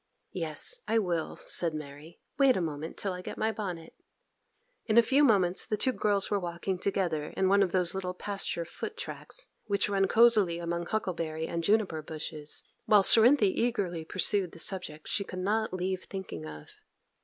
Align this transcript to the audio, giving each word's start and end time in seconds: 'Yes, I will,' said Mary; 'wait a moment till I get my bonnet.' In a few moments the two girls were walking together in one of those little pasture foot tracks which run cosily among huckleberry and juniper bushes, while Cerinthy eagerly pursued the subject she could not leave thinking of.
'Yes, 0.31 0.81
I 0.87 0.97
will,' 0.97 1.35
said 1.35 1.75
Mary; 1.75 2.19
'wait 2.39 2.57
a 2.57 2.59
moment 2.59 2.97
till 2.97 3.13
I 3.13 3.21
get 3.21 3.37
my 3.37 3.51
bonnet.' 3.51 3.93
In 4.87 4.97
a 4.97 5.03
few 5.03 5.23
moments 5.23 5.67
the 5.67 5.77
two 5.77 5.91
girls 5.91 6.31
were 6.31 6.39
walking 6.39 6.79
together 6.79 7.25
in 7.37 7.47
one 7.49 7.61
of 7.61 7.71
those 7.71 7.93
little 7.93 8.15
pasture 8.15 8.65
foot 8.65 8.97
tracks 8.97 9.49
which 9.65 9.89
run 9.89 10.07
cosily 10.07 10.57
among 10.57 10.87
huckleberry 10.87 11.45
and 11.45 11.63
juniper 11.63 12.01
bushes, 12.01 12.63
while 12.87 13.03
Cerinthy 13.03 13.53
eagerly 13.61 14.03
pursued 14.03 14.53
the 14.53 14.59
subject 14.59 15.07
she 15.07 15.23
could 15.23 15.37
not 15.37 15.71
leave 15.71 16.05
thinking 16.05 16.47
of. 16.47 16.71